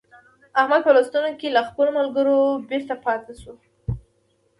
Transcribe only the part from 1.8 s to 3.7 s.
ملګرو بېرته پاته شو.